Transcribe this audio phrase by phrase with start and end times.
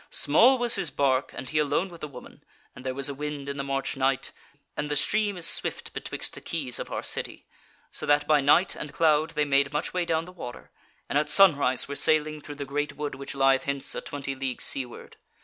[0.09, 2.43] "Small was his barque, and he alone with the woman,
[2.75, 4.31] and there was a wind in the March night,
[4.75, 7.45] and the stream is swift betwixt the quays of our city;
[7.91, 10.71] so that by night and cloud they made much way down the water,
[11.07, 14.63] and at sunrise were sailing through the great wood which lieth hence a twenty leagues
[14.63, 15.17] seaward.